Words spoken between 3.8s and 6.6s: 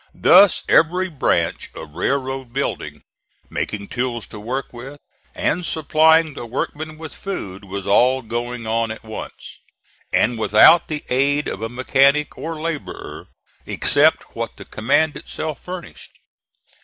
tools to work with, and supplying the